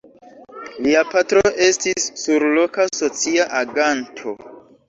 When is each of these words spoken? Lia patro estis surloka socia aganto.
Lia 0.85 1.03
patro 1.11 1.43
estis 1.67 2.09
surloka 2.23 2.89
socia 3.03 3.49
aganto. 3.63 4.35